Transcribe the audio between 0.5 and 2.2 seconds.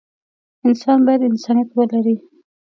انسان بايد انسانيت ولري.